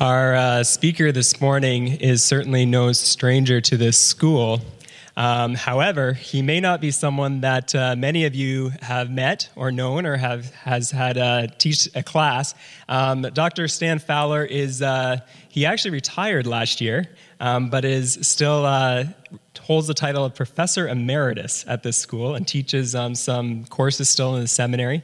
[0.00, 4.62] Our uh, speaker this morning is certainly no stranger to this school.
[5.14, 9.70] Um, however, he may not be someone that uh, many of you have met or
[9.70, 12.54] known or have has had uh, teach a class.
[12.88, 13.68] Um, Dr.
[13.68, 15.18] Stan Fowler is uh,
[15.50, 19.04] he actually retired last year, um, but is still uh,
[19.60, 24.34] holds the title of professor emeritus at this school and teaches um, some courses still
[24.34, 25.02] in the seminary.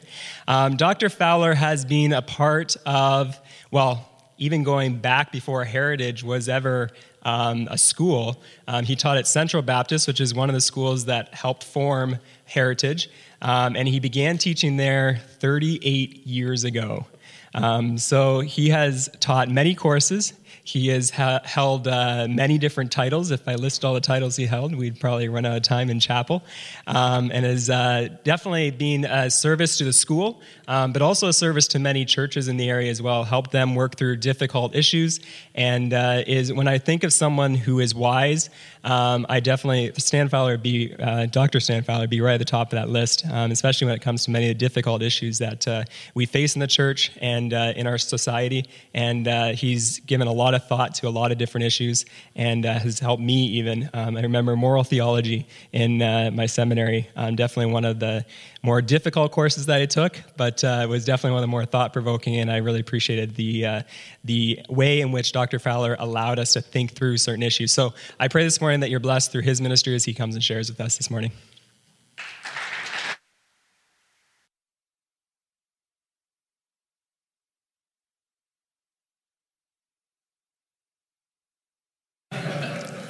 [0.48, 1.10] Um, Dr.
[1.10, 3.38] Fowler has been a part of
[3.70, 6.90] well even going back before Heritage was ever
[7.22, 8.40] um, a school.
[8.68, 12.18] Um, he taught at Central Baptist, which is one of the schools that helped form
[12.44, 13.10] Heritage,
[13.42, 17.06] um, and he began teaching there 38 years ago.
[17.54, 20.34] Um, so he has taught many courses.
[20.66, 23.30] He has ha- held uh, many different titles.
[23.30, 26.00] If I list all the titles he held, we'd probably run out of time in
[26.00, 26.42] chapel.
[26.88, 31.32] Um, and has uh, definitely been a service to the school, um, but also a
[31.32, 33.22] service to many churches in the area as well.
[33.22, 35.20] Helped them work through difficult issues.
[35.54, 38.50] And uh, is when I think of someone who is wise,
[38.86, 41.58] um, I definitely Stan Fowler be uh, Dr.
[41.58, 44.24] Stan Fowler be right at the top of that list, um, especially when it comes
[44.24, 45.82] to many of the difficult issues that uh,
[46.14, 48.64] we face in the church and uh, in our society.
[48.94, 52.04] And he's given a lot of thought to a lot of different issues
[52.36, 53.90] and uh, has helped me even.
[53.92, 58.24] Um, I remember moral theology in uh, my seminary, definitely one of the
[58.66, 61.64] more difficult courses that I took, but uh, it was definitely one of the more
[61.64, 63.82] thought provoking, and I really appreciated the, uh,
[64.24, 65.60] the way in which Dr.
[65.60, 67.70] Fowler allowed us to think through certain issues.
[67.70, 70.42] So I pray this morning that you're blessed through his ministry as he comes and
[70.42, 71.30] shares with us this morning.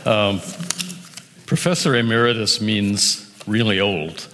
[0.05, 0.41] Um,
[1.47, 4.29] Professor Emeritus means really old.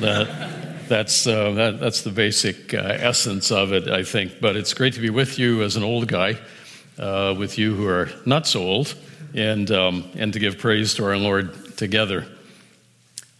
[0.00, 4.40] That, that's, uh, that, that's the basic uh, essence of it, I think.
[4.40, 6.38] But it's great to be with you as an old guy,
[6.98, 8.94] uh, with you who are not so old,
[9.34, 12.26] and, um, and to give praise to our Lord together,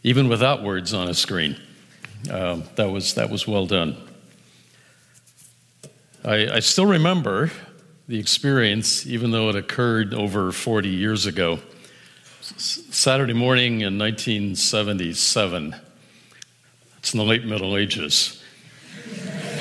[0.03, 1.57] even without words on a screen.
[2.29, 3.97] Um, that, was, that was well done.
[6.25, 7.53] I, I still remember
[8.09, 11.61] the experience, even though it occurred over 40 years ago.
[12.41, 15.77] Saturday morning in 1977.
[16.99, 18.43] It's in the late Middle Ages.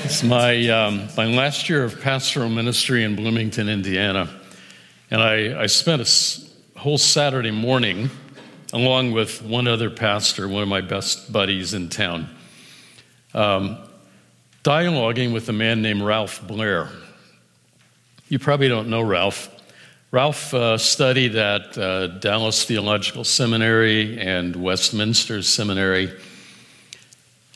[0.04, 4.30] It's my, um, my last year of pastoral ministry in Bloomington, Indiana.
[5.12, 8.10] And I, I spent a whole Saturday morning
[8.74, 12.30] along with one other pastor, one of my best buddies in town,
[13.34, 13.78] um,
[14.64, 16.90] dialoguing with a man named Ralph Blair.
[18.30, 19.54] You probably don't know Ralph.
[20.12, 26.14] Ralph uh, studied at uh, Dallas Theological Seminary and Westminster Seminary.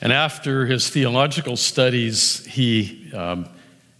[0.01, 3.47] And after his theological studies, he, um,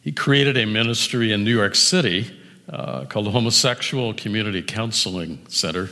[0.01, 2.25] he created a ministry in New York City
[2.67, 5.90] uh, called the Homosexual Community Counseling Center.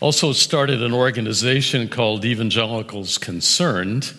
[0.00, 4.12] Also, started an organization called Evangelicals Concerned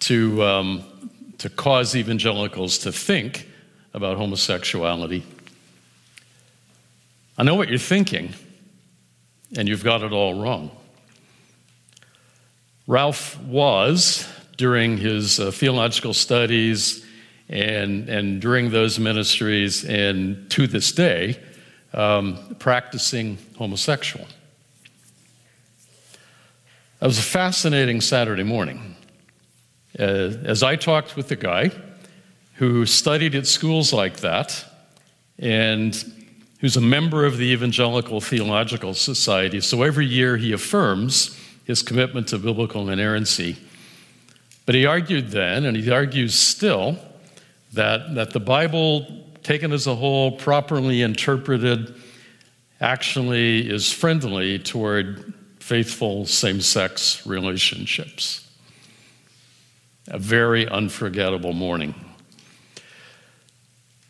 [0.00, 0.84] to, um,
[1.38, 3.48] to cause evangelicals to think
[3.94, 5.24] about homosexuality.
[7.38, 8.34] I know what you're thinking,
[9.56, 10.70] and you've got it all wrong.
[12.90, 17.06] Ralph was, during his uh, theological studies
[17.48, 21.38] and, and during those ministries, and to this day,
[21.94, 24.26] um, practicing homosexual.
[26.98, 28.96] That was a fascinating Saturday morning.
[29.96, 30.02] Uh,
[30.42, 31.70] as I talked with the guy,
[32.54, 34.64] who studied at schools like that
[35.38, 35.94] and
[36.58, 39.60] who's a member of the Evangelical Theological Society.
[39.60, 43.56] So every year he affirms his commitment to biblical inerrancy.
[44.66, 46.98] But he argued then, and he argues still,
[47.72, 51.94] that, that the Bible, taken as a whole, properly interpreted,
[52.80, 58.48] actually is friendly toward faithful same sex relationships.
[60.08, 61.94] A very unforgettable morning.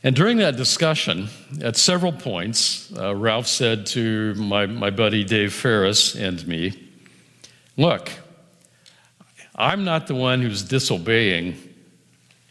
[0.03, 1.29] And during that discussion,
[1.61, 6.90] at several points, uh, Ralph said to my, my buddy Dave Ferris and me,
[7.81, 8.11] Look,
[9.57, 11.57] I'm not the one who's disobeying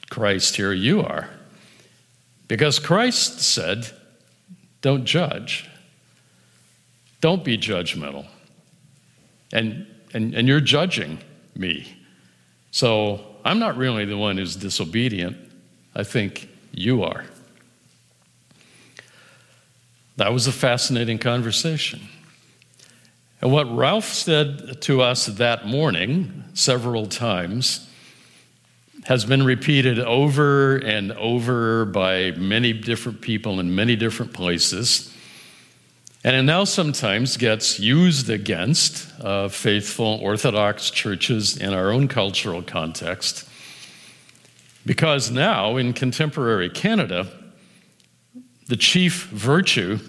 [0.10, 1.30] Christ here, you are.
[2.48, 3.92] Because Christ said,
[4.82, 5.70] Don't judge,
[7.22, 8.26] don't be judgmental.
[9.54, 9.86] And,
[10.16, 11.20] and, and you're judging
[11.56, 11.96] me.
[12.72, 15.38] So I'm not really the one who's disobedient.
[15.94, 17.24] I think you are.
[20.16, 22.02] That was a fascinating conversation.
[23.42, 27.90] And what Ralph said to us that morning, several times,
[29.06, 35.16] has been repeated over and over by many different people in many different places.
[36.24, 42.62] And it now sometimes gets used against uh, faithful Orthodox churches in our own cultural
[42.62, 43.48] context.
[44.86, 47.28] Because now, in contemporary Canada,
[48.68, 50.00] the chief virtue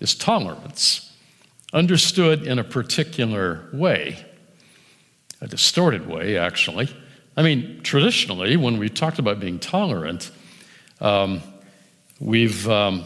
[0.00, 1.09] is tolerance,
[1.72, 4.24] understood in a particular way,
[5.40, 6.88] a distorted way, actually.
[7.36, 10.30] I mean, traditionally, when we talked about being tolerant,
[11.00, 11.40] um,
[12.18, 13.04] we've, um,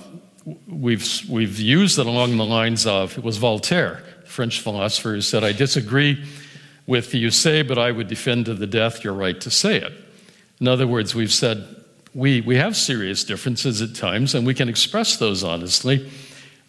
[0.67, 5.45] we've, we've used it along the lines of it was Voltaire, French philosopher, who said,
[5.45, 6.25] I disagree
[6.87, 9.93] with you say, but I would defend to the death your right to say it.
[10.61, 11.65] In other words, we've said
[12.15, 16.11] we, we have serious differences at times, and we can express those honestly,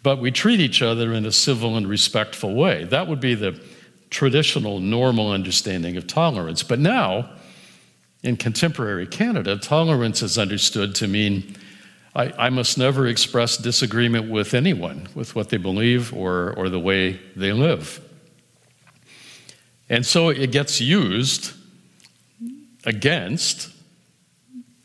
[0.06, 2.84] but we treat each other in a civil and respectful way.
[2.84, 3.60] That would be the
[4.08, 6.62] traditional, normal understanding of tolerance.
[6.62, 7.28] But now,
[8.22, 11.56] in contemporary Canada, tolerance is understood to mean
[12.14, 16.78] I, I, must never express disagreement with anyone, with what they believe or, or the
[16.78, 18.00] way they live.
[19.88, 21.52] And so it gets used
[22.84, 23.72] against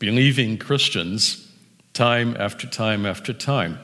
[0.00, 1.48] believing Christians
[1.92, 3.78] time after time after time.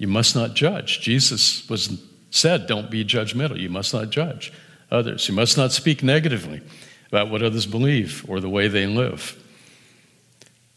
[0.00, 1.02] You must not judge.
[1.02, 3.60] Jesus was said, don't be judgmental.
[3.60, 4.50] You must not judge
[4.90, 5.28] others.
[5.28, 6.62] You must not speak negatively
[7.08, 9.36] about what others believe or the way they live.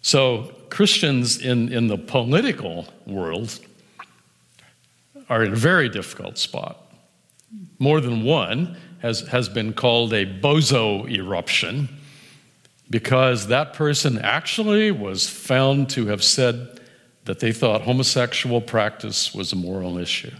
[0.01, 3.57] So, Christians in, in the political world
[5.29, 6.93] are in a very difficult spot.
[7.79, 11.87] More than one has, has been called a bozo eruption
[12.89, 16.81] because that person actually was found to have said
[17.25, 20.31] that they thought homosexual practice was a moral issue.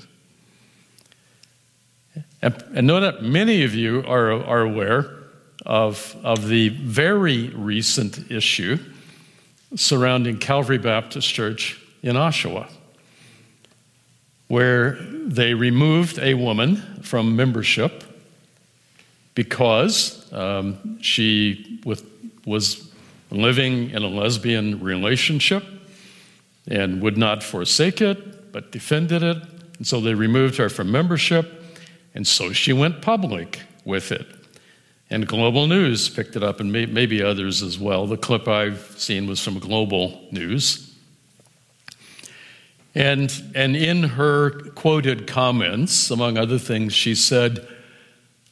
[2.41, 5.09] And, and know that many of you are, are aware
[5.65, 8.77] of, of the very recent issue
[9.75, 12.69] surrounding Calvary Baptist Church in Oshawa,
[14.49, 14.95] where
[15.25, 18.03] they removed a woman from membership
[19.35, 22.05] because um, she with,
[22.45, 22.91] was
[23.31, 25.63] living in a lesbian relationship
[26.67, 29.37] and would not forsake it, but defended it.
[29.77, 31.63] And so they removed her from membership,
[32.13, 34.27] and so she went public with it.
[35.09, 38.07] And Global News picked it up, and may, maybe others as well.
[38.07, 40.93] The clip I've seen was from Global News.
[42.95, 47.67] And, and in her quoted comments, among other things, she said,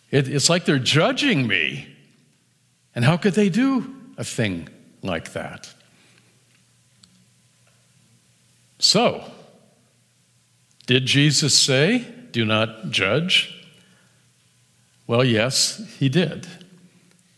[0.10, 1.88] it, It's like they're judging me.
[2.96, 4.68] And how could they do a thing
[5.02, 5.74] like that?
[8.82, 9.24] So,
[10.88, 13.64] did Jesus say, Do not judge?
[15.06, 16.48] Well, yes, he did.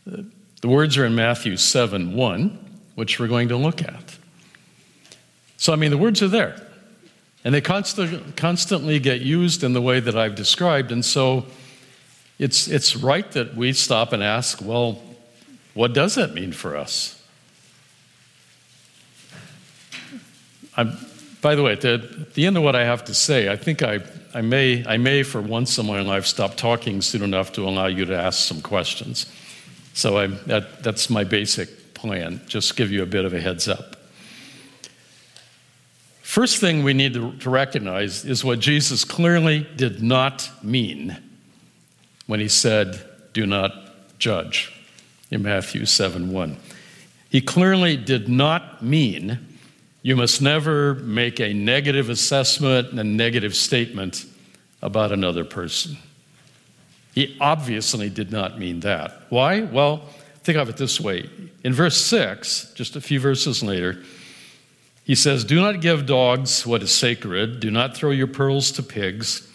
[0.06, 4.16] The words are in Matthew 7 1, which we're going to look at.
[5.58, 6.66] So, I mean, the words are there.
[7.44, 10.92] And they constant, constantly get used in the way that I've described.
[10.92, 11.44] And so
[12.38, 15.02] it's, it's right that we stop and ask, well,
[15.74, 17.22] what does that mean for us?
[20.74, 20.96] I'm,
[21.44, 23.82] by the way, at the, the, end of what I have to say, I think
[23.82, 24.00] I,
[24.32, 27.84] I, may, I may, for once in my life, stop talking soon enough to allow
[27.84, 29.30] you to ask some questions.
[29.92, 33.68] So I, that, that's my basic plan, just give you a bit of a heads
[33.68, 33.96] up.
[36.22, 41.14] First thing we need to, to recognize is what Jesus clearly did not mean
[42.26, 43.04] when he said,
[43.34, 44.72] Do not judge
[45.30, 46.56] in Matthew 7 1.
[47.28, 49.53] He clearly did not mean
[50.04, 54.26] you must never make a negative assessment and a negative statement
[54.82, 55.96] about another person.
[57.14, 59.22] He obviously did not mean that.
[59.30, 59.62] Why?
[59.62, 60.02] Well,
[60.42, 61.30] think of it this way.
[61.64, 64.02] In verse 6, just a few verses later,
[65.04, 68.82] he says, Do not give dogs what is sacred, do not throw your pearls to
[68.82, 69.50] pigs.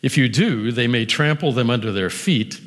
[0.00, 2.60] If you do, they may trample them under their feet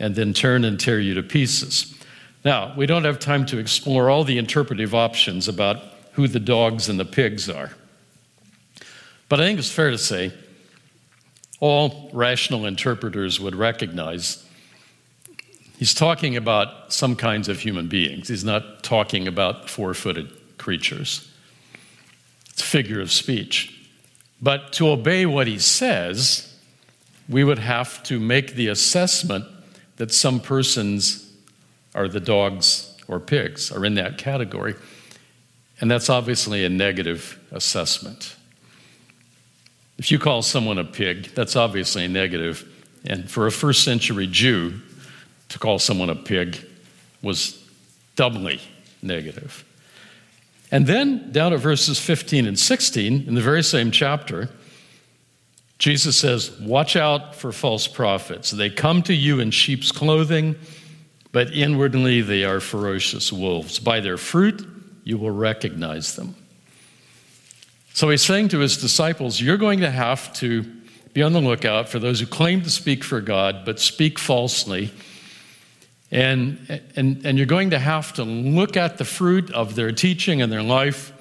[0.00, 1.96] and then turn and tear you to pieces.
[2.44, 5.80] Now, we don't have time to explore all the interpretive options about
[6.12, 7.72] who the dogs and the pigs are.
[9.28, 10.32] But I think it's fair to say
[11.60, 14.44] all rational interpreters would recognize
[15.78, 18.28] he's talking about some kinds of human beings.
[18.28, 21.30] He's not talking about four footed creatures.
[22.50, 23.76] It's a figure of speech.
[24.42, 26.54] But to obey what he says,
[27.28, 29.44] we would have to make the assessment
[29.96, 31.30] that some persons
[31.94, 34.74] are the dogs or pigs, are in that category.
[35.80, 38.36] And that's obviously a negative assessment.
[39.98, 42.66] If you call someone a pig, that's obviously a negative.
[43.04, 44.80] And for a first century Jew,
[45.48, 46.58] to call someone a pig
[47.22, 47.62] was
[48.16, 48.60] doubly
[49.02, 49.64] negative.
[50.70, 54.48] And then down at verses 15 and 16, in the very same chapter,
[55.78, 58.50] Jesus says, Watch out for false prophets.
[58.50, 60.54] They come to you in sheep's clothing,
[61.32, 63.78] but inwardly they are ferocious wolves.
[63.78, 64.66] By their fruit
[65.04, 66.34] you will recognize them.
[67.92, 70.62] So he's saying to his disciples, You're going to have to
[71.12, 74.92] be on the lookout for those who claim to speak for God but speak falsely.
[76.12, 80.42] And, and, and you're going to have to look at the fruit of their teaching
[80.42, 81.12] and their life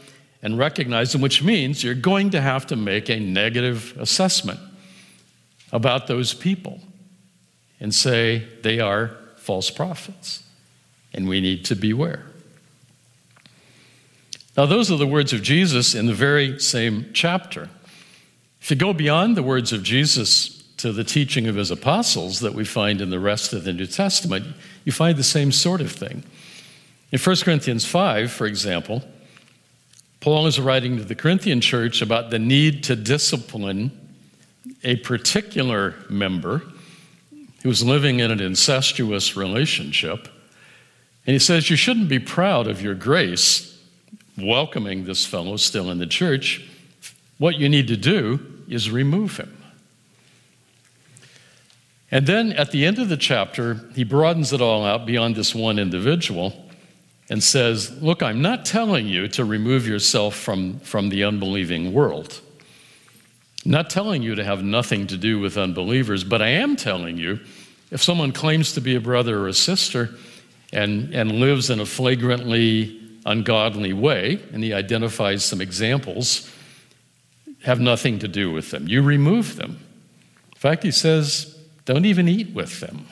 [0.41, 4.59] and recognize them, which means you're going to have to make a negative assessment
[5.71, 6.79] about those people
[7.79, 10.43] and say they are false prophets
[11.13, 12.28] and we need to beware.
[14.58, 17.70] Now, those are the words of Jesus in the very same chapter.
[18.62, 22.53] If you go beyond the words of Jesus to the teaching of his apostles that
[22.53, 24.46] we find in the rest of the New Testament,
[24.86, 26.24] you find the same sort of thing.
[27.12, 29.03] In 1 Corinthians 5, for example,
[30.20, 33.91] Paul is writing to the Corinthian church about the need to discipline
[34.84, 36.62] a particular member
[37.63, 40.27] who was living in an incestuous relationship.
[41.25, 43.78] And he says, You shouldn't be proud of your grace
[44.41, 46.69] welcoming this fellow still in the church.
[47.38, 49.55] What you need to do is remove him.
[52.12, 55.53] And then at the end of the chapter, he broadens it all out beyond this
[55.53, 56.69] one individual
[57.29, 62.41] and says, Look, I'm not telling you to remove yourself from, from the unbelieving world.
[63.65, 67.17] I'm not telling you to have nothing to do with unbelievers, but I am telling
[67.17, 67.39] you
[67.91, 70.10] if someone claims to be a brother or a sister
[70.72, 76.49] and, and lives in a flagrantly ungodly way, and he identifies some examples,
[77.63, 78.88] have nothing to do with them.
[78.88, 79.79] You remove them.
[80.51, 83.05] In fact, he says, don't even eat with them.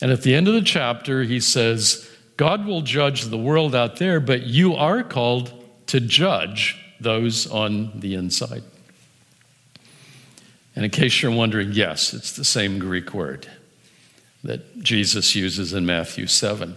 [0.00, 3.96] And at the end of the chapter, he says, God will judge the world out
[3.96, 5.52] there, but you are called
[5.86, 8.62] to judge those on the inside.
[10.74, 13.46] And in case you're wondering, yes, it's the same Greek word
[14.42, 16.76] that Jesus uses in Matthew 7.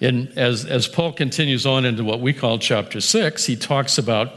[0.00, 4.32] In, as, as Paul continues on into what we call chapter 6, he talks about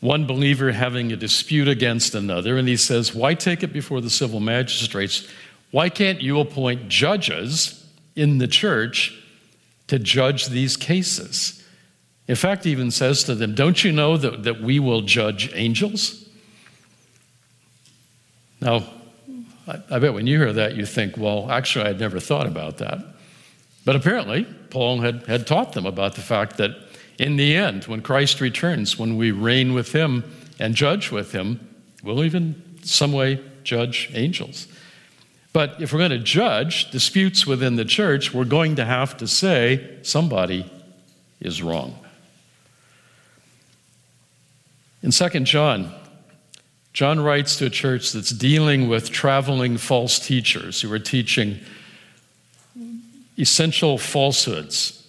[0.00, 4.10] one believer having a dispute against another, and he says, Why take it before the
[4.10, 5.26] civil magistrates?
[5.70, 7.84] Why can't you appoint judges
[8.14, 9.18] in the church
[9.88, 11.64] to judge these cases?
[12.26, 15.50] In fact, he even says to them, Don't you know that, that we will judge
[15.54, 16.28] angels?
[18.60, 18.84] Now,
[19.66, 22.78] I, I bet when you hear that, you think, Well, actually, I'd never thought about
[22.78, 22.98] that.
[23.88, 26.72] But apparently, Paul had, had taught them about the fact that
[27.18, 31.74] in the end, when Christ returns, when we reign with him and judge with him,
[32.02, 34.68] we'll even some way judge angels.
[35.54, 39.26] But if we're going to judge disputes within the church, we're going to have to
[39.26, 40.70] say somebody
[41.40, 41.98] is wrong.
[45.02, 45.94] In 2 John,
[46.92, 51.60] John writes to a church that's dealing with traveling false teachers who are teaching
[53.38, 55.06] essential falsehoods,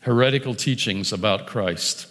[0.00, 2.06] heretical teachings about Christ.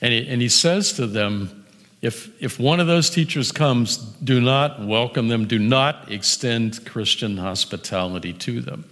[0.00, 1.64] And he, and he says to them,
[2.02, 7.38] if, if one of those teachers comes, do not welcome them, do not extend Christian
[7.38, 8.84] hospitality to them.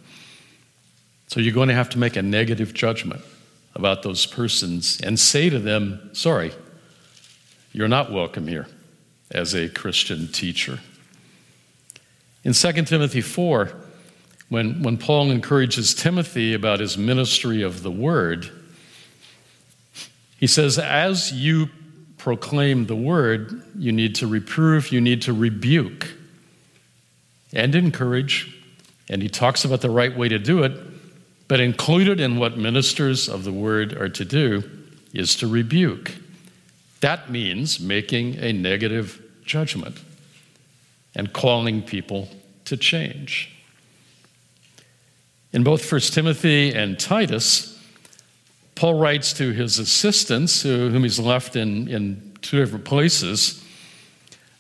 [1.29, 3.21] So you're going to have to make a negative judgment
[3.75, 6.53] about those persons and say to them, sorry,
[7.73, 8.69] you're not welcome here
[9.31, 10.79] as a Christian teacher.
[12.45, 13.71] In 2 Timothy 4,
[14.49, 18.51] when, when Paul encourages Timothy about his ministry of the word,
[20.39, 21.71] he says, As you
[22.19, 26.13] proclaim the word, you need to reprove, you need to rebuke
[27.53, 28.55] and encourage.
[29.09, 30.73] And he talks about the right way to do it,
[31.49, 34.63] but included in what ministers of the word are to do
[35.13, 36.15] is to rebuke.
[37.01, 39.99] That means making a negative judgment
[41.15, 42.29] and calling people
[42.65, 43.54] to change.
[45.55, 47.81] In both 1 Timothy and Titus,
[48.75, 53.65] Paul writes to his assistants, whom he's left in, in two different places,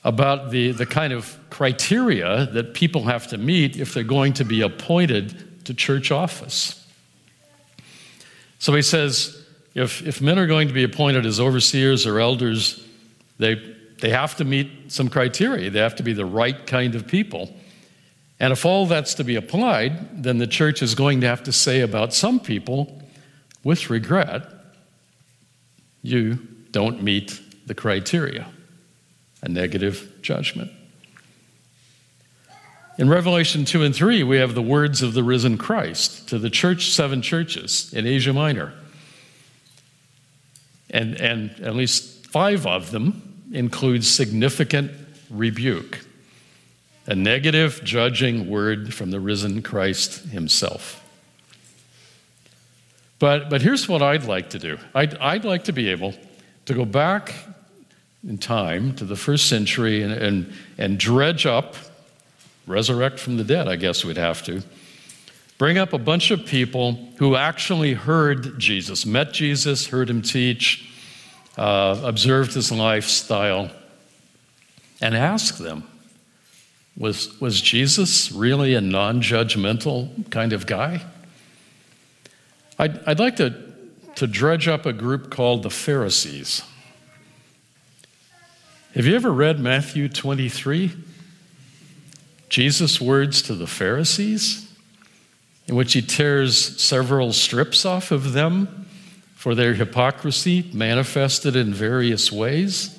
[0.05, 4.45] about the, the kind of criteria that people have to meet if they're going to
[4.45, 6.87] be appointed to church office.
[8.61, 12.87] So he says if, if men are going to be appointed as overseers or elders,
[13.39, 13.57] they,
[14.01, 15.71] they have to meet some criteria.
[15.71, 17.53] They have to be the right kind of people.
[18.41, 21.53] And if all that's to be applied, then the church is going to have to
[21.53, 23.01] say about some people,
[23.63, 24.47] with regret,
[26.03, 26.35] you
[26.71, 28.47] don't meet the criteria,
[29.43, 30.71] a negative judgment.
[32.97, 36.51] In Revelation 2 and 3, we have the words of the risen Christ to the
[36.51, 38.73] church, seven churches in Asia Minor.
[40.91, 44.93] And, and at least five of them include significant
[45.29, 46.07] rebuke,
[47.07, 51.01] a negative, judging word from the risen Christ himself.
[53.19, 56.15] But, but here's what I'd like to do I'd, I'd like to be able
[56.67, 57.35] to go back
[58.27, 61.77] in time to the first century and, and, and dredge up
[62.67, 64.63] resurrect from the dead, I guess we'd have to.
[65.59, 70.91] Bring up a bunch of people who actually heard Jesus, met Jesus, heard him teach,
[71.57, 73.71] uh, observed his lifestyle,
[75.01, 75.85] and ask them
[76.97, 81.03] was, was Jesus really a non judgmental kind of guy?
[82.79, 83.55] I'd, I'd like to,
[84.17, 86.63] to dredge up a group called the Pharisees.
[88.95, 90.93] Have you ever read Matthew 23?
[92.49, 94.73] Jesus' words to the Pharisees,
[95.67, 98.87] in which he tears several strips off of them
[99.35, 102.97] for their hypocrisy manifested in various ways.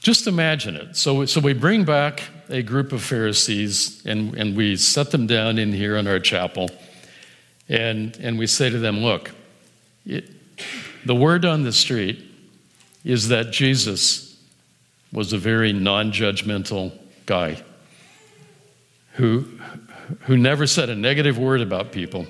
[0.00, 0.96] Just imagine it.
[0.96, 5.58] So, so we bring back a group of Pharisees and, and we set them down
[5.58, 6.70] in here in our chapel,
[7.68, 9.30] and, and we say to them, Look,
[10.04, 10.30] it,
[11.04, 12.22] the word on the street
[13.04, 14.38] is that Jesus
[15.12, 16.92] was a very non judgmental
[17.26, 17.62] guy
[19.14, 19.46] who,
[20.20, 22.26] who never said a negative word about people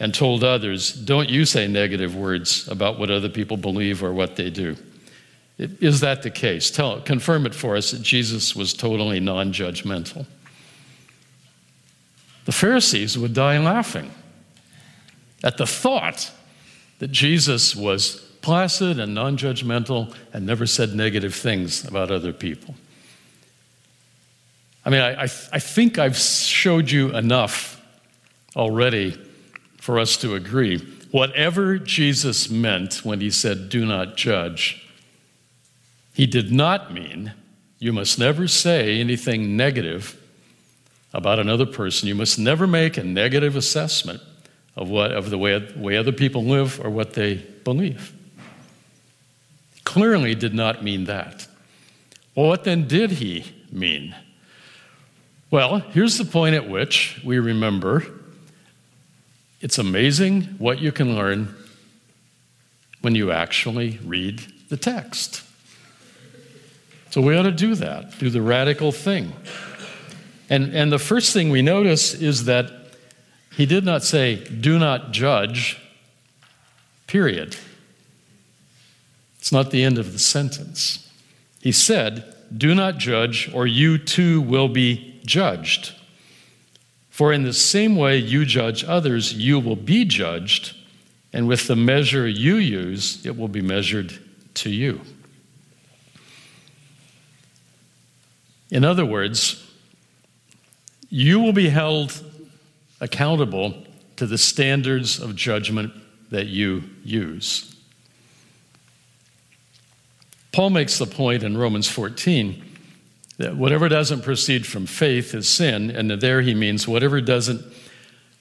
[0.00, 4.36] and told others, don't you say negative words about what other people believe or what
[4.36, 4.76] they do.
[5.58, 6.70] Is that the case?
[6.70, 10.26] Tell, confirm it for us that Jesus was totally non judgmental.
[12.44, 14.10] The Pharisees would die laughing
[15.42, 16.30] at the thought
[17.00, 22.76] that Jesus was placid and non judgmental and never said negative things about other people.
[24.84, 27.82] I mean, I, I, I think I've showed you enough
[28.56, 29.20] already
[29.78, 30.78] for us to agree.
[31.10, 34.87] Whatever Jesus meant when he said, do not judge,
[36.18, 37.32] he did not mean
[37.78, 40.20] you must never say anything negative
[41.14, 42.08] about another person.
[42.08, 44.20] You must never make a negative assessment
[44.74, 48.12] of, what, of the way, way other people live or what they believe.
[49.84, 51.46] Clearly did not mean that.
[52.34, 54.12] Well, what then did he mean?
[55.52, 58.04] Well, here's the point at which we remember
[59.60, 61.54] it's amazing what you can learn
[63.02, 65.44] when you actually read the text.
[67.10, 69.32] So we ought to do that, do the radical thing.
[70.50, 72.70] And, and the first thing we notice is that
[73.56, 75.80] he did not say, do not judge,
[77.06, 77.56] period.
[79.38, 81.10] It's not the end of the sentence.
[81.60, 85.94] He said, do not judge, or you too will be judged.
[87.10, 90.76] For in the same way you judge others, you will be judged,
[91.32, 94.18] and with the measure you use, it will be measured
[94.54, 95.00] to you.
[98.70, 99.64] In other words,
[101.08, 102.22] you will be held
[103.00, 103.74] accountable
[104.16, 105.92] to the standards of judgment
[106.30, 107.74] that you use.
[110.52, 112.64] Paul makes the point in Romans 14
[113.38, 117.62] that whatever doesn't proceed from faith is sin, and there he means whatever doesn't,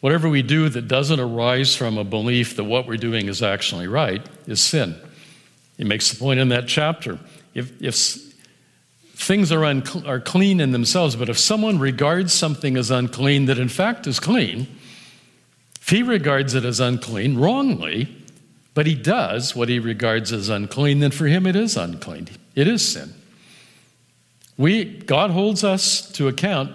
[0.02, 3.88] whatever we do that doesn't arise from a belief that what we're doing is actually
[3.88, 4.96] right is sin.
[5.78, 7.20] He makes the point in that chapter.
[7.54, 8.27] If, if
[9.20, 9.66] things are,
[10.06, 14.20] are clean in themselves, but if someone regards something as unclean that in fact is
[14.20, 14.68] clean,
[15.82, 18.16] if he regards it as unclean wrongly,
[18.74, 22.28] but he does what he regards as unclean, then for him it is unclean.
[22.54, 23.14] It is sin.
[24.58, 26.72] We, God holds us to account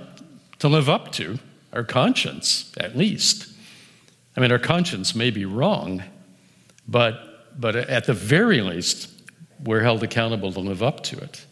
[0.59, 1.39] to live up to
[1.73, 3.53] our conscience, at least.
[4.37, 6.03] I mean, our conscience may be wrong,
[6.89, 9.09] but, but at the very least,
[9.63, 11.47] we're held accountable to live up to it.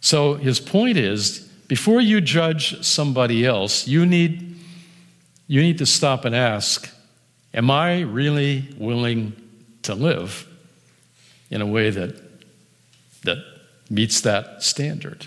[0.00, 4.56] So his point is before you judge somebody else, you need,
[5.46, 6.94] you need to stop and ask
[7.54, 9.32] Am I really willing
[9.82, 10.46] to live
[11.50, 12.14] in a way that,
[13.22, 13.38] that
[13.88, 15.26] meets that standard?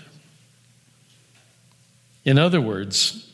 [2.24, 3.28] In other words,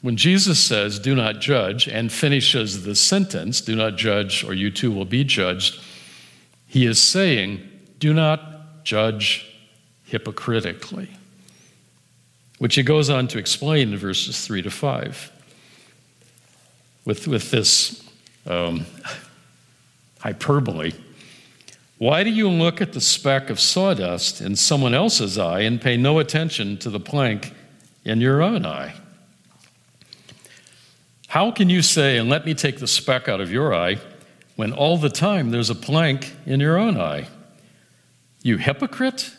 [0.00, 4.70] when Jesus says, do not judge, and finishes the sentence, do not judge or you
[4.70, 5.80] too will be judged,
[6.66, 7.60] he is saying,
[7.98, 9.47] do not judge
[10.08, 11.08] hypocritically,
[12.58, 15.32] which he goes on to explain in verses 3 to 5
[17.04, 18.08] with, with this
[18.46, 18.84] um,
[20.20, 20.92] hyperbole.
[21.98, 25.96] Why do you look at the speck of sawdust in someone else's eye and pay
[25.96, 27.52] no attention to the plank
[28.04, 28.94] in your own eye?
[31.28, 33.98] How can you say, and let me take the speck out of your eye,
[34.56, 37.28] when all the time there's a plank in your own eye?
[38.42, 39.32] You hypocrite?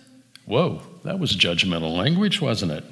[0.50, 2.84] Whoa, that was judgmental language, wasn't it?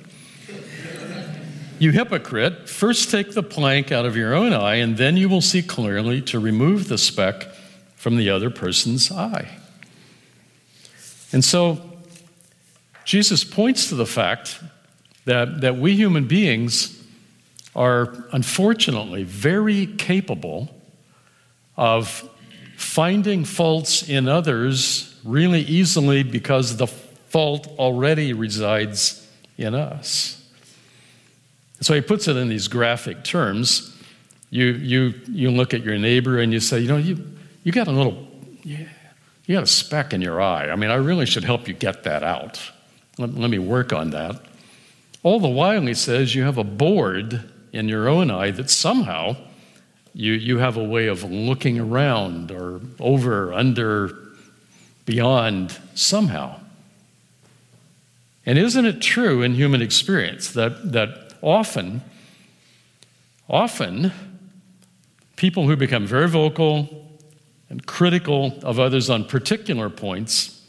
[1.80, 5.42] You hypocrite, first take the plank out of your own eye, and then you will
[5.42, 7.48] see clearly to remove the speck
[7.96, 9.58] from the other person's eye.
[11.34, 11.82] And so,
[13.06, 14.60] Jesus points to the fact
[15.26, 17.04] that, that we human beings
[17.76, 20.70] are unfortunately very capable
[21.76, 22.30] of
[22.76, 26.86] finding faults in others really easily because the
[27.30, 30.34] fault already resides in us.
[31.82, 33.96] So he puts it in these graphic terms.
[34.50, 37.24] You, you, you look at your neighbor and you say, you know, you,
[37.64, 38.28] you got a little,
[38.64, 38.88] you,
[39.50, 40.70] got a speck in your eye.
[40.70, 42.60] I mean, I really should help you get that out.
[43.18, 44.42] Let, let me work on that.
[45.24, 49.36] All the while, he says, you have a board in your own eye that somehow
[50.14, 54.18] you, you have a way of looking around or over, under,
[55.06, 56.60] beyond, somehow.
[58.48, 62.02] And isn't it true in human experience that, that often,
[63.50, 64.14] often,
[65.36, 67.06] people who become very vocal
[67.70, 70.62] and critical of others on particular points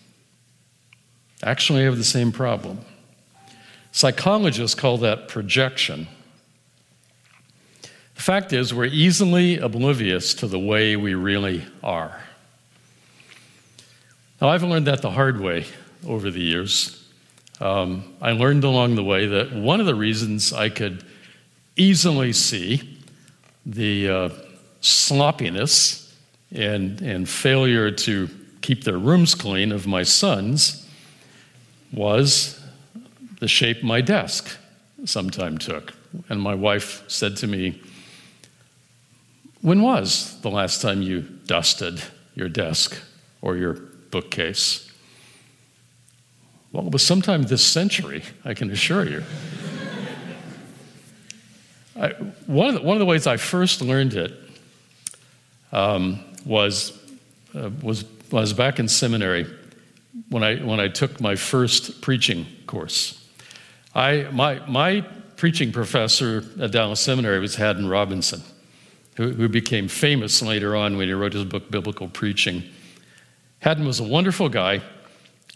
[1.45, 2.81] actually have the same problem.
[3.93, 6.09] Psychologists call that projection.
[8.17, 12.25] The fact is, we're easily oblivious to the way we really are.
[14.41, 15.67] Now, I've learned that the hard way
[16.05, 16.98] over the years.
[17.61, 21.05] Um, I learned along the way that one of the reasons I could
[21.77, 22.99] easily see
[23.67, 24.29] the uh,
[24.81, 26.15] sloppiness
[26.55, 28.29] and, and failure to
[28.61, 30.87] keep their rooms clean of my sons
[31.93, 32.61] was
[33.41, 34.59] the shape my desk
[35.05, 35.95] sometime took.
[36.29, 37.81] And my wife said to me,
[39.63, 42.03] When was the last time you dusted
[42.35, 42.99] your desk
[43.43, 43.75] or your
[44.11, 44.88] bookcase?
[46.73, 49.25] Well, it was sometime this century, I can assure you.
[51.99, 52.11] I,
[52.47, 54.33] one, of the, one of the ways I first learned it
[55.73, 56.93] um, was,
[57.55, 59.47] uh, was, was back in seminary
[60.29, 63.27] when I, when I took my first preaching course.
[63.95, 65.01] I, my, my
[65.37, 68.43] preaching professor at Dallas Seminary was Haddon Robinson,
[69.17, 72.63] who, who became famous later on when he wrote his book, Biblical Preaching.
[73.61, 74.83] Haddon was a wonderful guy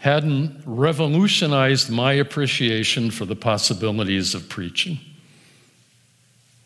[0.03, 4.99] Haddon revolutionized my appreciation for the possibilities of preaching,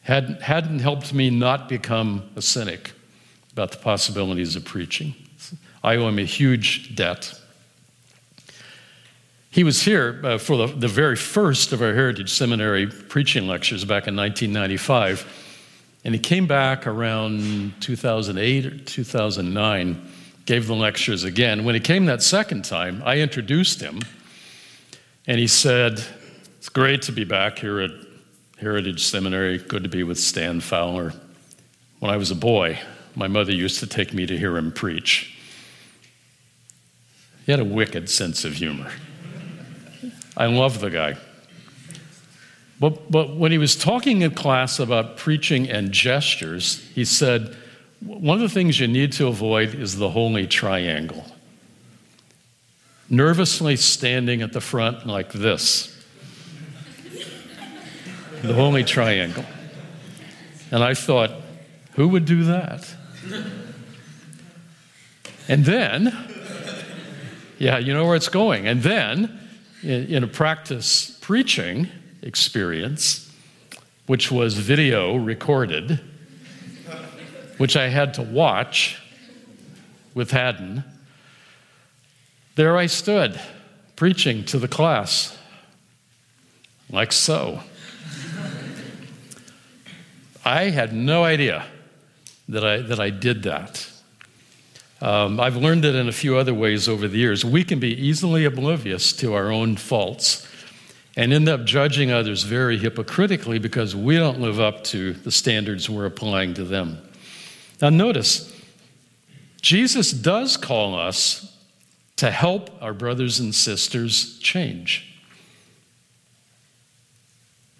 [0.04, 2.92] Haddon, Haddon helped me not become a cynic
[3.52, 5.14] about the possibilities of preaching.
[5.84, 7.38] I owe him a huge debt.
[9.50, 13.84] He was here uh, for the, the very first of our Heritage Seminary preaching lectures
[13.84, 15.26] back in 1995,
[16.06, 20.10] and he came back around 2008 or 2009
[20.46, 21.64] gave the lectures again.
[21.64, 24.00] When he came that second time, I introduced him,
[25.26, 26.02] and he said,
[26.58, 27.90] It's great to be back here at
[28.58, 29.58] Heritage Seminary.
[29.58, 31.12] Good to be with Stan Fowler.
[31.98, 32.78] When I was a boy,
[33.16, 35.36] my mother used to take me to hear him preach.
[37.44, 38.90] He had a wicked sense of humor.
[40.36, 41.16] I love the guy.
[42.78, 47.56] But, but when he was talking in class about preaching and gestures, he said,
[48.00, 51.24] one of the things you need to avoid is the holy triangle.
[53.08, 55.92] Nervously standing at the front like this.
[58.42, 59.44] The holy triangle.
[60.70, 61.30] And I thought,
[61.92, 62.92] who would do that?
[65.48, 66.14] And then,
[67.58, 68.66] yeah, you know where it's going.
[68.66, 69.38] And then,
[69.82, 71.88] in, in a practice preaching
[72.22, 73.32] experience,
[74.06, 76.00] which was video recorded,
[77.58, 79.00] which I had to watch
[80.14, 80.84] with Haddon,
[82.54, 83.40] there I stood
[83.96, 85.36] preaching to the class,
[86.90, 87.60] like so.
[90.44, 91.66] I had no idea
[92.48, 93.90] that I, that I did that.
[95.00, 97.44] Um, I've learned it in a few other ways over the years.
[97.44, 100.46] We can be easily oblivious to our own faults
[101.16, 105.90] and end up judging others very hypocritically because we don't live up to the standards
[105.90, 107.05] we're applying to them.
[107.80, 108.52] Now, notice,
[109.60, 111.56] Jesus does call us
[112.16, 115.12] to help our brothers and sisters change.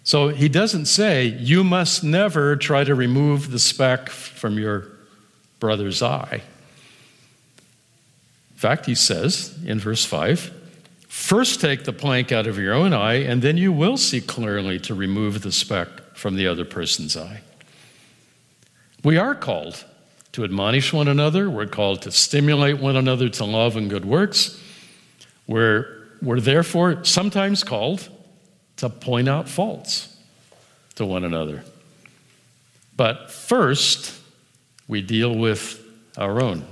[0.03, 4.87] So he doesn't say, you must never try to remove the speck from your
[5.59, 6.43] brother's eye.
[8.51, 10.53] In fact, he says in verse 5,
[11.07, 14.79] First, take the plank out of your own eye, and then you will see clearly
[14.81, 17.41] to remove the speck from the other person's eye.
[19.07, 19.85] We are called
[20.33, 24.61] to admonish one another, we're called to stimulate one another to love and good works.
[25.47, 28.09] We're, we're therefore sometimes called
[28.75, 30.13] to point out faults
[30.95, 31.63] to one another.
[32.97, 34.13] But first,
[34.89, 35.81] we deal with
[36.17, 36.65] our own.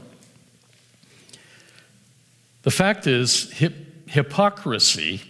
[2.63, 5.21] The fact is, hip- hypocrisy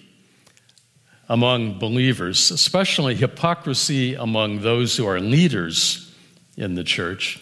[1.29, 6.04] among believers, especially hypocrisy among those who are leaders
[6.57, 7.41] in the church,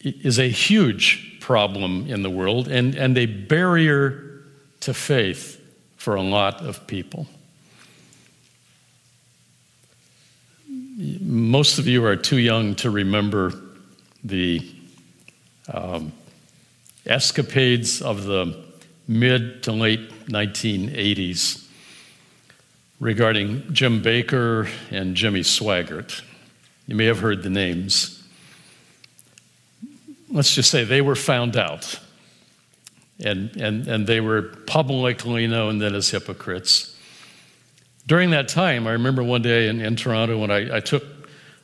[0.00, 4.42] is a huge problem in the world and, and a barrier
[4.80, 5.60] to faith
[5.96, 7.26] for a lot of people.
[10.96, 13.52] Most of you are too young to remember
[14.22, 14.60] the
[15.72, 16.12] um,
[17.06, 18.64] escapades of the
[19.08, 21.66] mid to late 1980s
[23.00, 26.22] regarding Jim Bakker and Jimmy Swaggart.
[26.86, 28.22] You may have heard the names.
[30.30, 31.98] Let's just say they were found out,
[33.24, 36.98] and, and, and they were publicly known then as hypocrites.
[38.06, 41.04] During that time, I remember one day in, in Toronto when I, I, took,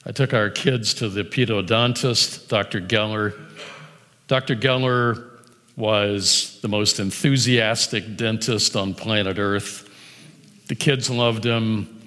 [0.07, 2.81] I took our kids to the pedodontist, Dr.
[2.81, 3.39] Geller.
[4.27, 4.57] Dr.
[4.57, 5.31] Geller
[5.77, 9.89] was the most enthusiastic dentist on planet Earth.
[10.69, 12.00] The kids loved him.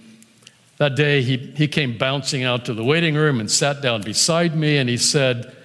[0.77, 4.55] That day, he, he came bouncing out to the waiting room and sat down beside
[4.55, 5.55] me, and he said,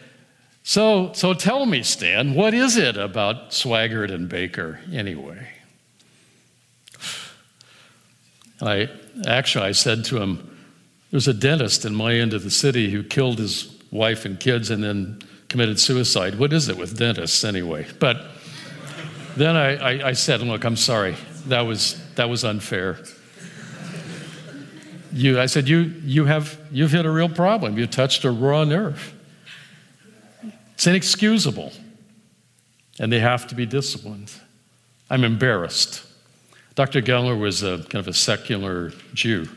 [0.63, 5.49] So, so tell me, Stan, what is it about Swaggart and Bakker anyway?
[8.61, 8.91] I
[9.27, 10.59] actually I said to him,
[11.11, 14.71] There's a dentist in my end of the city who killed his wife and kids
[14.71, 16.39] and then committed suicide.
[16.39, 17.87] What is it with dentists anyway?
[17.99, 18.27] But
[19.37, 21.17] then I, I, I said, Look, I'm sorry.
[21.47, 22.99] That was, that was unfair.
[25.19, 27.77] You, I said, you, you have, you've hit a real problem.
[27.77, 29.15] You touched a raw nerve.
[30.75, 31.73] It's inexcusable.
[33.01, 34.31] And they have to be disciplined.
[35.11, 36.05] I'm embarrassed.
[36.77, 37.03] Dr.
[37.03, 39.49] Geller was a kind of a secular Jew,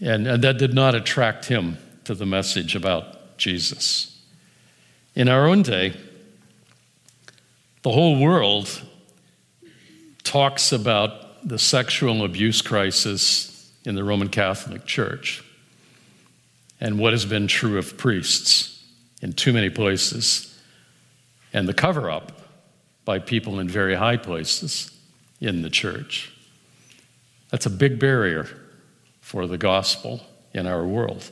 [0.00, 4.18] and, and that did not attract him to the message about Jesus.
[5.14, 5.94] In our own day,
[7.82, 8.80] the whole world
[10.24, 13.51] talks about the sexual abuse crisis
[13.84, 15.42] in the Roman Catholic Church
[16.80, 18.84] and what has been true of priests
[19.22, 20.60] in too many places,
[21.52, 22.32] and the cover up
[23.04, 24.90] by people in very high places
[25.40, 26.32] in the church.
[27.50, 28.48] That's a big barrier
[29.20, 31.30] for the gospel in our world.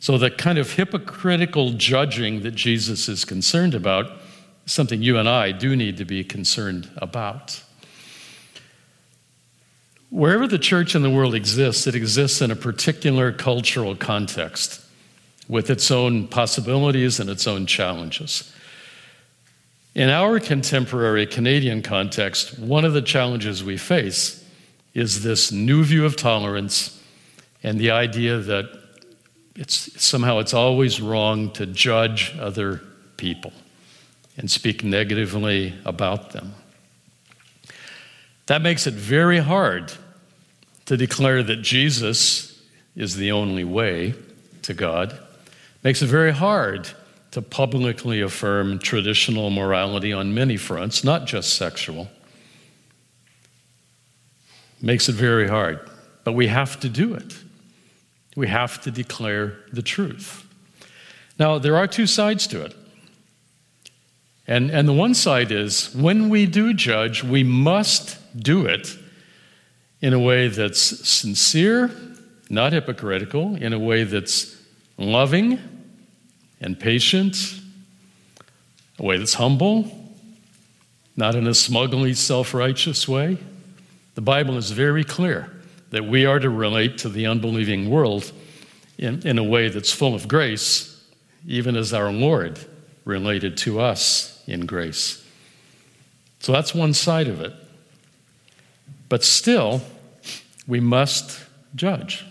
[0.00, 4.10] So, the kind of hypocritical judging that Jesus is concerned about
[4.66, 7.62] is something you and I do need to be concerned about.
[10.10, 14.84] Wherever the church in the world exists, it exists in a particular cultural context
[15.48, 18.52] with its own possibilities and its own challenges.
[19.94, 24.44] In our contemporary Canadian context, one of the challenges we face
[24.94, 27.02] is this new view of tolerance
[27.62, 28.66] and the idea that
[29.56, 32.80] it's, somehow it's always wrong to judge other
[33.16, 33.52] people
[34.36, 36.54] and speak negatively about them.
[38.48, 39.92] That makes it very hard
[40.86, 42.62] to declare that Jesus
[42.96, 44.14] is the only way
[44.62, 45.18] to God.
[45.84, 46.88] Makes it very hard
[47.32, 52.08] to publicly affirm traditional morality on many fronts, not just sexual.
[54.80, 55.80] Makes it very hard,
[56.24, 57.34] but we have to do it.
[58.34, 60.46] We have to declare the truth.
[61.38, 62.74] Now, there are two sides to it.
[64.48, 68.96] And, and the one side is when we do judge, we must do it
[70.00, 71.90] in a way that's sincere,
[72.48, 74.56] not hypocritical, in a way that's
[74.96, 75.58] loving,
[76.62, 77.36] and patient,
[78.98, 79.92] a way that's humble,
[81.14, 83.36] not in a smugly self righteous way.
[84.14, 85.54] The Bible is very clear
[85.90, 88.32] that we are to relate to the unbelieving world
[88.96, 91.04] in, in a way that's full of grace,
[91.46, 92.58] even as our Lord
[93.04, 95.24] related to us in grace.
[96.40, 97.52] So that's one side of it.
[99.08, 99.82] But still,
[100.66, 101.40] we must
[101.74, 102.24] judge.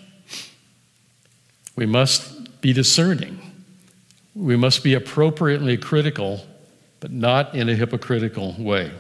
[1.75, 3.39] We must be discerning.
[4.35, 6.45] We must be appropriately critical,
[6.99, 8.91] but not in a hypocritical way.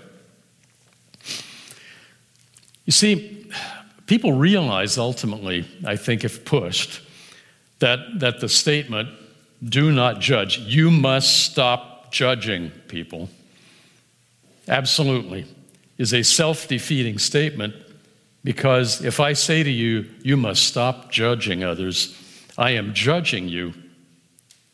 [2.85, 3.51] You see,
[4.05, 7.01] people realize ultimately, I think, if pushed,
[7.79, 9.09] that, that the statement,
[9.63, 13.29] do not judge, you must stop judging people,
[14.67, 15.45] absolutely,
[15.97, 17.73] is a self defeating statement
[18.43, 22.15] because if I say to you, you must stop judging others,
[22.57, 23.73] I am judging you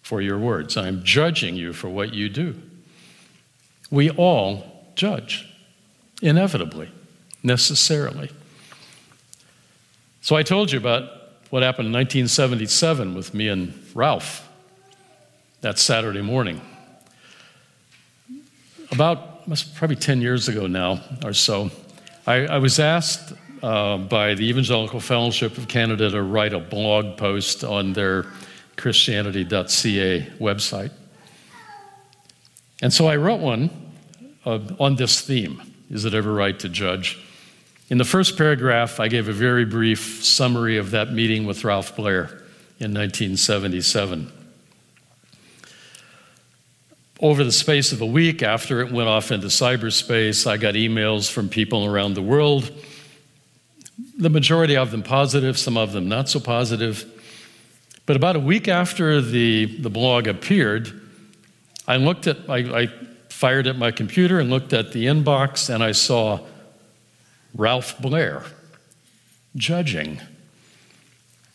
[0.03, 0.77] for your words.
[0.77, 2.61] I am judging you for what you do.
[3.89, 5.47] We all judge,
[6.21, 6.91] inevitably,
[7.41, 8.29] necessarily.
[10.21, 11.09] So I told you about
[11.49, 14.47] what happened in 1977 with me and Ralph
[15.61, 16.61] that Saturday morning.
[18.93, 21.71] About probably 10 years ago now or so,
[22.27, 27.17] I, I was asked uh, by the Evangelical Fellowship of Canada to write a blog
[27.17, 28.27] post on their
[28.77, 30.91] Christianity.ca website.
[32.83, 33.71] And so I wrote one
[34.45, 37.19] uh, on this theme Is it ever right to judge?
[37.89, 41.95] In the first paragraph, I gave a very brief summary of that meeting with Ralph
[41.95, 42.25] Blair
[42.79, 44.31] in 1977.
[47.19, 51.31] Over the space of a week after it went off into cyberspace, I got emails
[51.31, 52.71] from people around the world
[54.17, 57.09] the majority of them positive, some of them not so positive.
[58.05, 61.01] But about a week after the, the blog appeared,
[61.87, 62.87] I looked at, I, I
[63.29, 66.39] fired at my computer and looked at the inbox, and I saw
[67.55, 68.43] Ralph Blair
[69.55, 70.19] judging.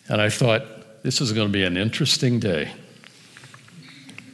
[0.08, 2.72] And I thought, this is going to be an interesting day.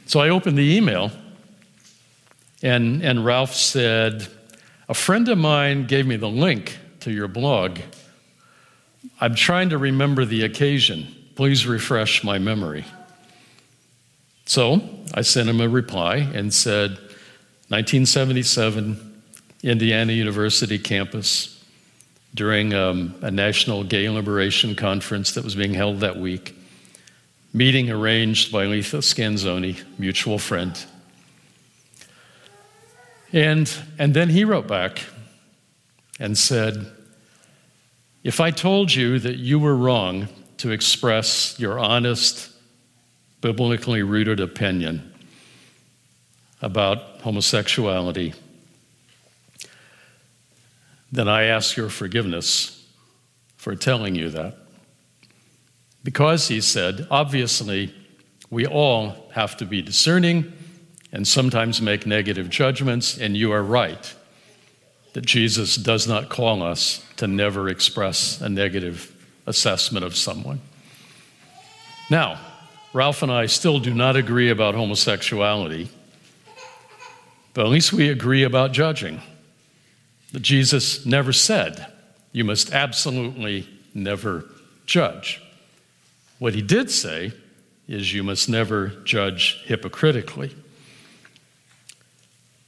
[0.05, 1.11] So I opened the email,
[2.61, 4.27] and, and Ralph said,
[4.87, 7.79] A friend of mine gave me the link to your blog.
[9.19, 11.07] I'm trying to remember the occasion.
[11.35, 12.85] Please refresh my memory.
[14.45, 14.81] So
[15.13, 16.91] I sent him a reply and said,
[17.69, 19.21] 1977,
[19.63, 21.63] Indiana University campus,
[22.35, 26.54] during um, a national gay liberation conference that was being held that week,
[27.55, 30.85] meeting arranged by Letha Scanzoni, mutual friend.
[33.31, 35.03] And, and then he wrote back
[36.19, 36.85] and said,
[38.25, 42.51] if I told you that you were wrong to express your honest,
[43.39, 45.13] biblically rooted opinion
[46.61, 48.33] about homosexuality,
[51.09, 52.85] then I ask your forgiveness
[53.55, 54.57] for telling you that.
[56.05, 57.91] Because, he said, obviously,
[58.51, 60.53] we all have to be discerning
[61.11, 64.13] and sometimes make negative judgments, and you are right
[65.13, 69.15] that Jesus does not call us to never express a negative
[69.47, 70.61] assessment of someone.
[72.11, 72.39] Now,
[72.93, 75.89] Ralph and I still do not agree about homosexuality,
[77.55, 79.21] but at least we agree about judging.
[80.33, 81.87] That Jesus never said,
[82.31, 84.45] you must absolutely never
[84.85, 85.41] judge.
[86.45, 87.31] What he did say
[87.87, 90.55] is, you must never judge hypocritically.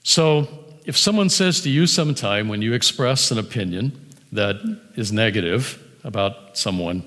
[0.02, 0.48] So,
[0.86, 4.56] if someone says to you sometime when you express an opinion that
[4.96, 7.04] is negative about someone,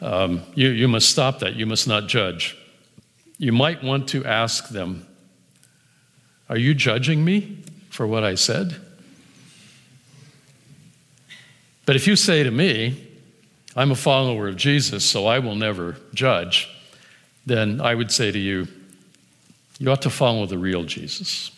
[0.00, 1.56] um, you, you must stop that.
[1.56, 2.56] You must not judge.
[3.36, 5.08] You might want to ask them,
[6.48, 8.76] Are you judging me for what I said?
[11.84, 13.08] But if you say to me,
[13.76, 16.68] I'm a follower of Jesus, so I will never judge,
[17.46, 18.66] then I would say to you,
[19.78, 21.50] you ought to follow the real Jesus.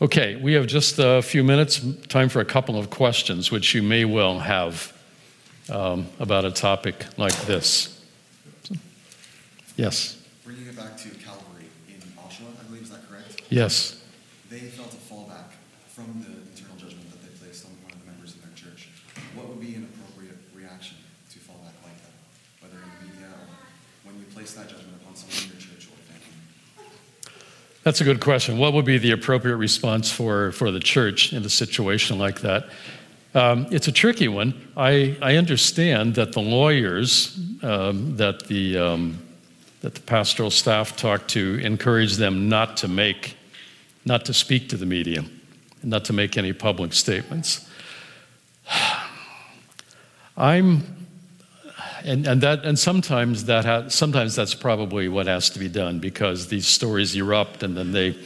[0.00, 3.82] Okay, we have just a few minutes, time for a couple of questions, which you
[3.82, 4.92] may well have
[5.70, 7.90] um, about a topic like this.
[9.76, 10.16] Yes?
[10.44, 13.42] Bringing it back to Calvary in Oshawa, I believe, is that correct?
[13.50, 14.02] Yes.
[14.50, 15.50] They felt a fallback
[15.88, 18.88] from the eternal judgment that they placed on one of the members in their church.
[19.34, 20.96] What would be an appropriate reaction
[21.30, 22.14] to fallback like that,
[22.60, 25.88] whether in the media or when you place that judgment upon someone in your church?
[25.88, 27.34] or family?
[27.82, 28.58] That's a good question.
[28.58, 32.68] What would be the appropriate response for, for the church in a situation like that?
[33.34, 34.54] Um, it's a tricky one.
[34.76, 39.18] I, I understand that the lawyers um, that, the, um,
[39.80, 43.36] that the pastoral staff talk to encourage them not to make,
[44.04, 45.24] not to speak to the media,
[45.82, 47.68] and not to make any public statements.
[50.36, 50.94] I'm
[52.04, 56.00] and, and, that, and sometimes, that ha- sometimes that's probably what has to be done
[56.00, 58.16] because these stories erupt and then they,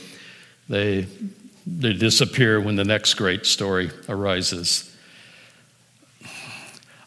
[0.69, 1.07] they,
[1.65, 4.95] they disappear when the next great story arises.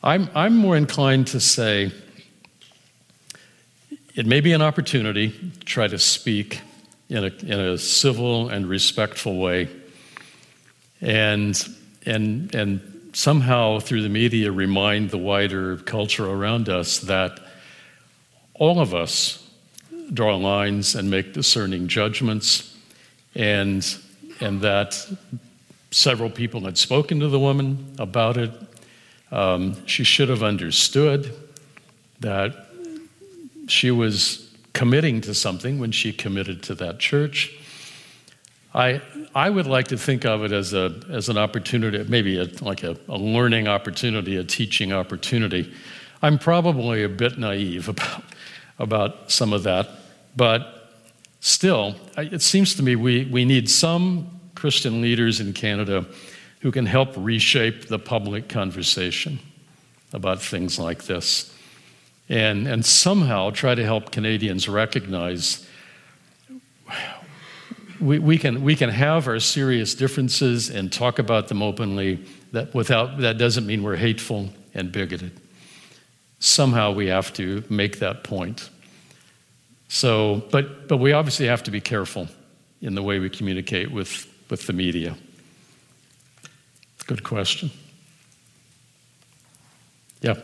[0.01, 1.91] I'm, I'm more inclined to say
[4.15, 6.61] it may be an opportunity to try to speak
[7.09, 9.67] in a, in a civil and respectful way
[11.01, 11.61] and,
[12.05, 17.39] and, and somehow through the media remind the wider culture around us that
[18.53, 19.49] all of us
[20.13, 22.75] draw lines and make discerning judgments
[23.35, 23.97] and
[24.39, 25.07] and that
[25.91, 28.51] several people had spoken to the woman about it.
[29.31, 31.33] Um, she should have understood
[32.21, 32.67] that
[33.67, 37.53] she was committing to something when she committed to that church.
[38.73, 39.01] I,
[39.35, 42.83] I would like to think of it as, a, as an opportunity, maybe a, like
[42.83, 45.73] a, a learning opportunity, a teaching opportunity.
[46.21, 48.23] I'm probably a bit naive about,
[48.79, 49.89] about some of that,
[50.35, 50.91] but
[51.39, 56.05] still, it seems to me we, we need some Christian leaders in Canada
[56.61, 59.39] who can help reshape the public conversation
[60.13, 61.51] about things like this
[62.31, 65.67] and, and somehow try to help Canadians recognize
[68.01, 72.25] we, we, can, we can have our serious differences and talk about them openly.
[72.51, 75.39] That, without, that doesn't mean we're hateful and bigoted.
[76.39, 78.69] Somehow we have to make that point.
[79.87, 82.27] So, but, but we obviously have to be careful
[82.81, 85.15] in the way we communicate with, with the media.
[87.07, 87.71] Good question.
[90.21, 90.35] Yeah.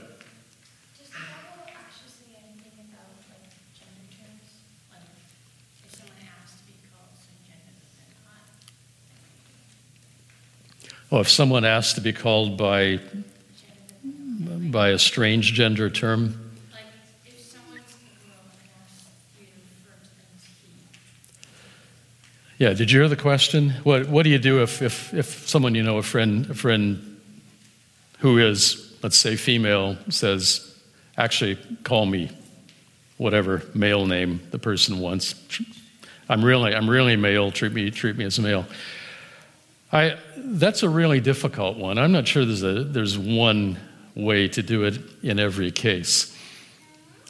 [11.10, 12.99] Oh, if someone asks to be called by
[14.72, 16.47] by a strange gender term.
[22.58, 23.70] Yeah, did you hear the question?
[23.84, 27.20] What, what do you do if, if, if someone you know, a friend, a friend
[28.20, 30.76] who is, let's say, female, says,
[31.18, 32.32] actually, call me
[33.18, 35.36] whatever male name the person wants.
[36.30, 38.66] I'm really, I'm really male, treat me, treat me as a male.
[39.91, 41.97] I, that's a really difficult one.
[41.97, 43.77] I'm not sure there's, a, there's one
[44.15, 46.35] way to do it in every case.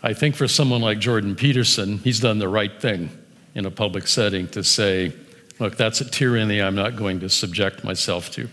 [0.02, 3.10] I think for someone like Jordan Peterson, he's done the right thing
[3.56, 5.12] in a public setting to say,
[5.60, 8.48] look, that's a tyranny I'm not going to subject myself to.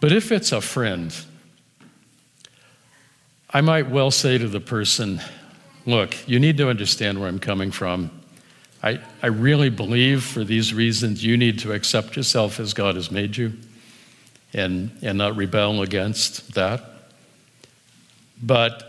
[0.00, 1.14] But if it's a friend,
[3.50, 5.20] I might well say to the person,
[5.86, 8.19] look, you need to understand where I'm coming from.
[8.82, 13.10] I, I really believe for these reasons you need to accept yourself as God has
[13.10, 13.52] made you
[14.54, 16.82] and, and not rebel against that.
[18.42, 18.82] But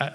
[0.00, 0.10] I,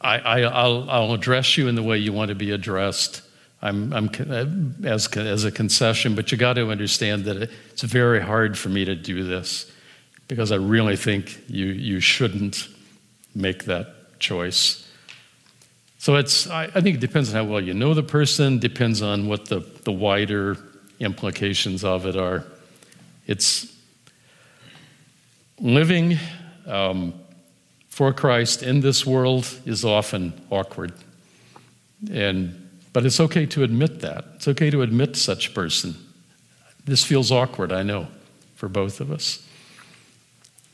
[0.00, 3.22] I, I'll, I'll address you in the way you want to be addressed.
[3.60, 8.58] I'm, I'm as, as a concession, but you got to understand that it's very hard
[8.58, 9.70] for me to do this
[10.26, 12.68] because I really think you, you shouldn't
[13.34, 14.88] make that choice.
[16.02, 19.02] So it's, I, I think it depends on how well you know the person, depends
[19.02, 20.56] on what the, the wider
[20.98, 22.42] implications of it are.
[23.28, 23.72] It's
[25.60, 26.18] living
[26.66, 27.14] um,
[27.88, 30.92] for Christ in this world is often awkward.
[32.10, 34.24] And, but it's okay to admit that.
[34.34, 35.94] It's okay to admit such person.
[36.84, 38.08] This feels awkward, I know,
[38.56, 39.46] for both of us.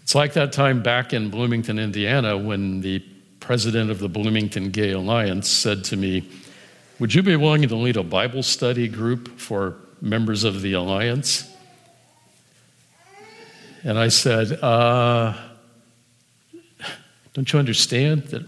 [0.04, 3.04] It's like that time back in Bloomington, Indiana, when the
[3.48, 6.22] president of the Bloomington Gay Alliance, said to me,
[6.98, 11.50] Would you be willing to lead a Bible study group for members of the Alliance?
[13.84, 15.32] And I said, uh,
[17.32, 18.44] Don't you understand that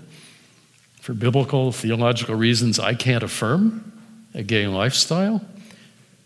[1.01, 3.91] for biblical, theological reasons, I can't affirm
[4.35, 5.41] a gay lifestyle?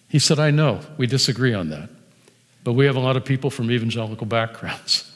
[0.09, 1.91] He said, I know, we disagree on that.
[2.65, 5.09] But we have a lot of people from evangelical backgrounds.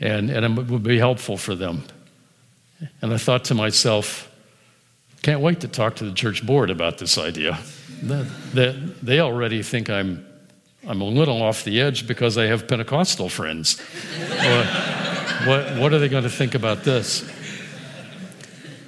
[0.00, 1.84] And, and it would be helpful for them
[3.02, 4.30] and I thought to myself,
[5.22, 7.58] can't wait to talk to the church board about this idea.
[8.02, 8.72] They,
[9.02, 10.26] they already think I'm,
[10.86, 13.80] I'm a little off the edge because I have Pentecostal friends.
[15.46, 17.28] what, what are they going to think about this?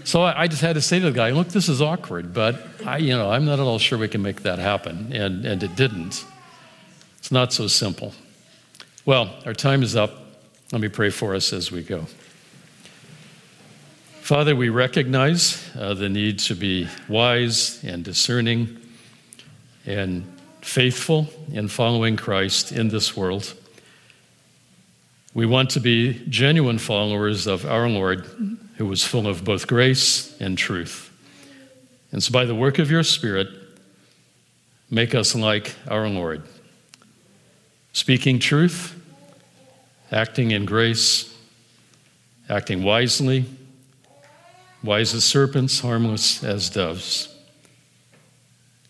[0.05, 2.65] So I, I just had to say to the guy, look, this is awkward, but
[2.87, 5.13] I, you know, I'm not at all sure we can make that happen.
[5.13, 6.25] And, and it didn't.
[7.19, 8.15] It's not so simple.
[9.05, 10.13] Well, our time is up.
[10.73, 12.07] Let me pray for us as we go.
[14.29, 18.79] Father, we recognize uh, the need to be wise and discerning
[19.87, 20.23] and
[20.61, 23.55] faithful in following Christ in this world.
[25.33, 28.27] We want to be genuine followers of our Lord,
[28.77, 31.11] who was full of both grace and truth.
[32.13, 33.49] And so, by the work of your Spirit,
[34.91, 36.43] make us like our Lord,
[37.95, 38.95] speaking truth,
[40.13, 41.35] acting in grace,
[42.51, 43.47] acting wisely
[44.83, 47.35] wise as serpents, harmless as doves.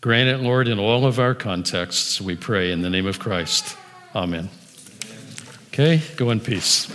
[0.01, 3.76] Grant it, Lord, in all of our contexts, we pray in the name of Christ.
[4.14, 4.49] Amen.
[5.68, 6.89] Okay, go in peace.